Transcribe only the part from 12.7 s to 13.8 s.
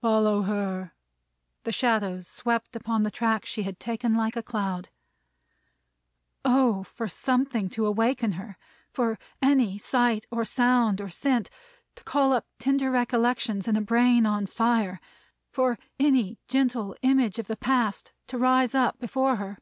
recollections in a